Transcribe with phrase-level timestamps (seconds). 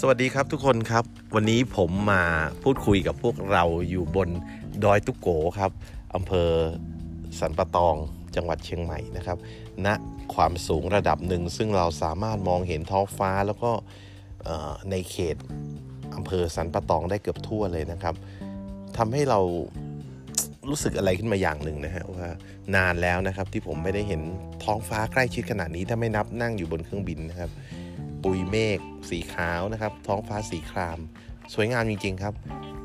[0.00, 2.22] สวัสดีครับทุกคนครับ วันนี้ผมมา
[2.62, 4.28] พูดคุยกับพวกเราอยู่บน
[4.84, 5.70] ดอยตุกโกครับ
[6.14, 6.50] อำเภอ
[7.40, 7.96] สันปะตอง
[8.36, 9.38] จังหวัดเชียงใหม่นะครับ
[9.86, 9.88] ณ
[10.34, 13.70] ความสูงระดับหนึ่ง ซึ่งเราสามารถมองเห็นท้องฟ้าแล้วก็
[14.90, 15.36] ในเขต
[16.16, 18.14] อำเภอสันปะตองได้เกือบทั่วเลยนะครับ
[18.96, 19.40] ทำให้เรา
[20.68, 22.28] รู้สึกอะไรขึ้นมาอย่างหนึ่งนะฮะว่า
[22.76, 24.20] นานแล้วนะครับที่ผมไม่ได้เห็น
[24.64, 27.52] ท้องฟ้าใกล้ชิดขนาดนี้ถ้าไม่นับนั่งอยู่บนเครื่องบินนะครับ
[28.26, 28.78] ปุยเมฆ
[29.10, 30.98] สีขาวนะครับ ท้องฟ้าสีคราม
[31.54, 32.34] สวยงามจริง ๆ ครับ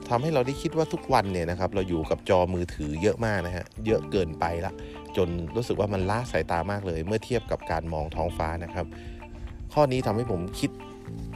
[0.09, 4.73] ทำให้เราได้คิดว่าทุกวันเนี่ยนะครับเราอยู่กับจอมือถือเยอะมากนะฮะเยอะเกินไปละ
[5.17, 8.85] จนรู้สึกว่ามันล้าสายตามากเลย เมื่อเทียบกับการมองท้องฟ้านะครับ
[9.73, 10.71] ข้อนี้ทำให้ผมคิด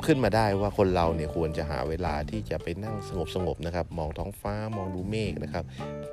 [0.06, 2.96] ขึ้นมาได้ว่าคนเราเนี่ยควรจะหาเวลาที่จะไปนั่ง
[3.34, 5.64] สงบๆนะครับ มองท้องฟ้ามองดูเมฆนะครับ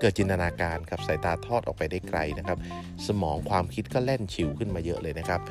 [0.01, 2.59] เกิดจินตนาการครับสายตาทอดออกไปได้ไกลนะครับ
[3.07, 5.43] สมองความคิดก็แล่นฉิวขึ้นมาเยอะเลยนะครับ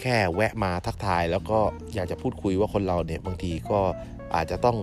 [0.00, 1.58] แค่แวะมาทักทาย แล้วก็
[1.94, 3.80] อยากจะพูดคุยว่าคนเราเนี่ยบางทีก็
[4.34, 4.76] อาจจะต้อง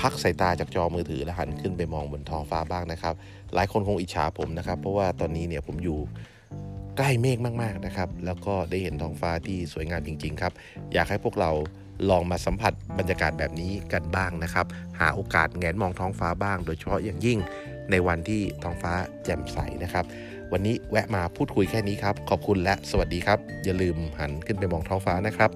[0.00, 3.14] พักสายตาจากจอมือถือแล้วหันขึ้นไปมองบนท้องฟ้าบ้างนะครับ
[3.54, 5.98] หลายคนคงอิจฉาผมนะครับ เพราะว่าตอนนี้เนี่ยผมอยู่
[6.96, 10.52] ใกล้เมฆมากๆนะครับ แล้วก็ได้เห็นท้องฟ้าที่สวยงามจริง ๆ ครับ
[10.92, 11.50] อยากให้พวกเรา
[12.10, 14.66] ลองมาสัมผัสบรรยากาศแบบนี้กันบ้างนะครับ
[14.98, 17.38] หาโอกาสแงนมองท้องฟ้าบ้าง โดยเฉพาะอย่างยิ่ง
[17.90, 18.92] ในวันที่ท้องฟ้า
[19.24, 20.04] แจ่มใสนะครับ
[20.52, 25.50] วันนี้แวะมาพูดคุยแค่นี้ครับ ขอบคุณและสวัสดีครับ อย่าลืมหันขึ้นไปมองท้องฟ้านะครับ